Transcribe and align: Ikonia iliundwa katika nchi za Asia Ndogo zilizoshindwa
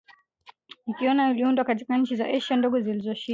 Ikonia 0.87 1.31
iliundwa 1.31 1.65
katika 1.65 1.97
nchi 1.97 2.15
za 2.15 2.27
Asia 2.27 2.57
Ndogo 2.57 2.79
zilizoshindwa 2.81 3.27